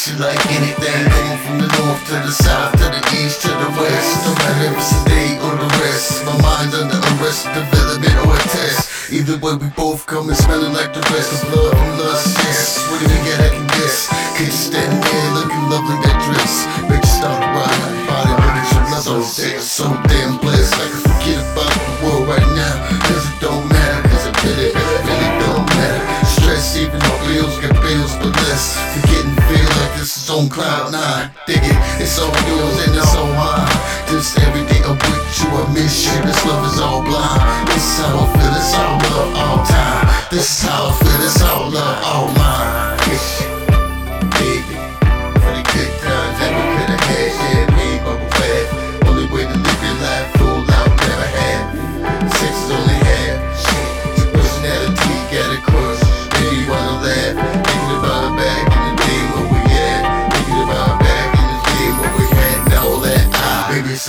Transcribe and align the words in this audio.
embrace 0.00 0.08
you 0.08 0.16
like 0.24 0.46
anything. 0.52 1.08
Going 1.10 1.38
from 1.44 1.58
the 1.58 1.68
north 1.78 2.04
to 2.06 2.14
the 2.14 2.32
south, 2.32 2.72
to 2.72 2.86
the 2.88 3.02
east 3.20 3.42
to 3.42 3.48
the 3.48 3.70
west. 3.76 4.24
No 4.24 4.32
matter 4.34 4.72
if 4.72 4.78
it's 4.78 4.92
a 4.92 5.04
day 5.08 5.36
or 5.44 5.52
the 5.56 5.68
rest. 5.80 6.24
My 6.24 6.36
mind's 6.40 6.74
under 6.74 6.96
arrest, 6.96 7.44
development 7.52 8.16
or 8.24 8.34
a 8.34 8.42
test. 8.48 9.12
Either 9.12 9.38
way, 9.38 9.54
we 9.56 9.68
both 9.76 10.06
come 10.06 10.24
coming 10.24 10.36
smelling 10.36 10.72
like 10.72 10.92
the 10.94 11.00
rest. 11.12 11.32
Of 11.32 11.54
love 11.54 11.74
and 11.74 11.98
lust, 11.98 12.38
yes. 12.38 12.86
What 12.90 13.00
do 13.00 13.06
you 13.12 13.22
get? 13.24 13.40
I 13.40 13.48
can 13.50 13.66
guess. 13.78 14.08
Kids 14.38 14.54
standing 14.54 15.00
there 15.00 15.30
looking 15.34 15.64
lovely, 15.68 15.96
that 16.06 16.18
dress. 16.24 16.54
Make 16.88 17.02
you 17.02 17.12
start 17.18 17.36
to 17.42 17.48
riding, 17.50 18.06
body, 18.06 18.34
but 18.40 18.54
it's 18.60 18.72
another 18.72 19.02
so 19.02 19.22
sick, 19.22 19.58
so 19.58 20.09
on 30.30 30.48
cloud 30.48 30.92
nine. 30.92 31.30
Dig 31.46 31.58
it, 31.58 31.78
it's 32.00 32.18
all 32.18 32.30
yours 32.46 32.86
and 32.86 32.96
it's 32.96 33.14
all 33.16 33.26
mine. 33.34 33.66
Just 34.08 34.38
every 34.38 34.62
day 34.70 34.80
I'm 34.86 34.94
with 34.94 35.40
you, 35.42 35.48
I 35.50 35.72
miss 35.74 36.06
you. 36.06 36.22
This 36.22 36.44
love 36.46 36.64
is 36.66 36.78
all 36.78 37.02
blind. 37.02 37.68
This 37.68 37.82
is 37.82 37.98
how 37.98 38.14
I 38.14 38.26
feel, 38.38 38.54
it's 38.54 38.74
all 38.74 38.96
love, 39.10 39.30
all 39.36 39.66
time. 39.66 40.06
This 40.30 40.46
is 40.46 40.68
how 40.68 40.88
I 40.88 40.92
feel, 41.02 41.26
it's 41.26 41.42
all 41.42 41.70
love, 41.70 42.04
all 42.04 42.28
mine. 42.38 42.59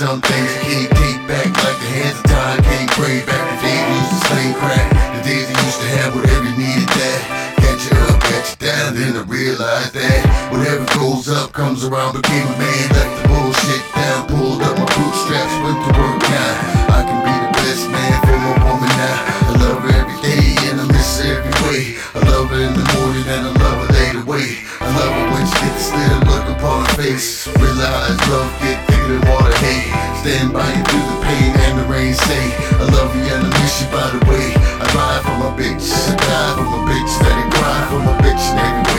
Some 0.02 0.20
things 0.20 0.50
you 0.50 0.62
can't 0.66 0.90
take 0.98 1.20
back, 1.30 1.46
like 1.62 1.78
the 1.78 1.90
hands 1.94 2.18
of 2.18 2.26
time 2.26 2.58
can't 2.66 2.90
bring 2.98 3.22
back 3.22 3.38
the 3.38 3.58
days 3.62 3.86
we 3.86 3.94
used 4.02 4.10
to 4.10 4.18
sling 4.26 4.54
crack. 4.58 4.86
The 5.14 5.20
days 5.22 5.46
we 5.46 5.54
used 5.62 5.78
to 5.78 5.88
have 5.94 6.10
whatever 6.18 6.42
you 6.42 6.56
needed 6.58 6.90
that. 6.90 7.18
Got 7.62 7.78
you 7.86 7.94
up, 8.10 8.18
got 8.18 8.42
you 8.50 8.58
down, 8.66 8.88
then 8.98 9.12
I 9.14 9.22
realized 9.30 9.94
that 9.94 10.18
whatever 10.50 10.82
goes 10.98 11.30
up 11.30 11.54
comes 11.54 11.86
around. 11.86 12.18
Became 12.18 12.42
a 12.50 12.56
man, 12.58 12.86
left 12.98 13.14
the 13.14 13.22
bullshit 13.30 13.82
down, 13.94 14.26
pulled 14.26 14.58
up 14.66 14.74
my 14.74 14.90
bootstraps, 14.90 15.54
went 15.62 15.78
to 15.86 15.90
work 15.94 16.18
now. 16.34 16.98
I 16.98 17.00
can 17.06 17.18
be 17.22 17.34
the 17.38 17.50
best 17.62 17.86
man 17.86 18.16
for 18.26 18.38
my 18.42 18.54
woman 18.58 18.90
now. 18.98 19.18
I 19.22 19.52
love 19.62 19.86
her 19.86 19.92
every 20.02 20.18
day 20.18 20.50
and 20.66 20.82
I 20.82 20.84
miss 20.90 21.22
her 21.22 21.30
every 21.30 21.54
way. 21.62 21.94
I 22.10 22.26
love 22.26 22.50
her 22.50 22.58
in 22.58 22.74
the 22.74 22.86
morning 22.98 23.26
and 23.30 23.42
I 23.46 23.52
love 23.54 23.78
her 23.86 23.90
later 23.94 24.26
away. 24.26 24.66
I 24.82 24.90
love 24.98 25.14
her 25.14 25.26
when 25.30 25.46
she 25.46 25.62
gets 25.62 25.94
still 25.94 26.18
look 26.26 26.46
upon 26.58 26.90
her 26.90 26.94
face. 26.98 27.46
Realize 27.54 28.18
love 28.26 28.50
get 28.66 28.91
than 29.08 29.20
water, 29.30 29.56
hey. 29.58 29.90
Stand 30.22 30.52
by 30.52 30.68
you 30.70 30.82
through 30.84 31.06
the 31.10 31.18
pain 31.26 31.50
and 31.66 31.78
the 31.78 31.84
rain. 31.90 32.14
Say 32.14 32.44
I 32.78 32.84
love 32.94 33.10
you 33.16 33.22
and 33.22 33.46
I 33.46 33.50
miss 33.60 33.82
you 33.82 33.88
by 33.90 34.06
the 34.14 34.22
way. 34.30 34.54
I 34.54 34.86
ride 34.94 35.22
for 35.26 35.36
my 35.42 35.50
bitch, 35.58 35.90
I 35.90 36.14
die 36.14 36.54
for 36.54 36.62
my 36.62 36.80
bitch, 36.86 37.12
it 37.26 37.54
cry 37.54 37.86
for 37.90 37.98
my 37.98 38.14
bitch 38.22 38.46
every 38.54 38.91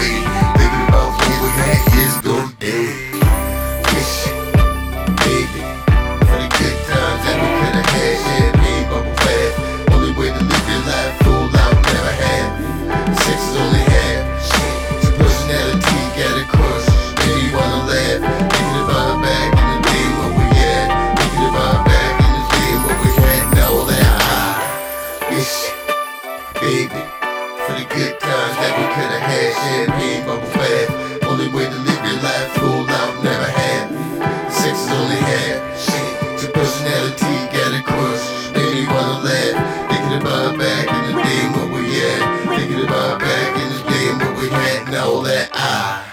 your 36.43 36.51
personality 36.51 37.35
got 37.55 37.71
a 37.73 37.81
crush. 37.83 38.53
Maybe 38.53 38.85
wanna 38.87 39.23
laugh, 39.23 39.89
thinking 39.89 40.21
about 40.21 40.57
back 40.59 40.87
in 40.91 41.15
the 41.15 41.23
day 41.23 41.41
where 41.55 41.71
we 41.71 41.81
at. 42.03 42.57
Thinking 42.57 42.83
about 42.83 43.19
back 43.19 43.55
in 43.55 43.69
the 43.71 43.89
day 43.89 44.07
where 44.17 44.41
we 44.41 44.49
had 44.49 44.87
and 44.87 44.95
all 44.95 45.21
that. 45.21 45.49
I 45.53 46.12